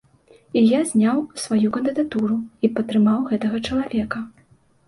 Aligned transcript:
І 0.59 0.63
я 0.67 0.77
зняў 0.91 1.19
сваю 1.43 1.69
кандыдатуру 1.77 2.39
і 2.69 2.71
падтрымаў 2.79 3.19
гэтага 3.31 3.57
чалавека. 3.69 4.19